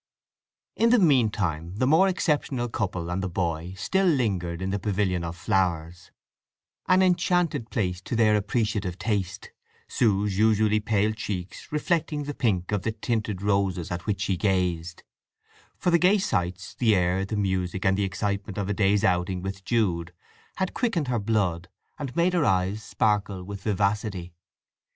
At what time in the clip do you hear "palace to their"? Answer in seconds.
7.69-8.35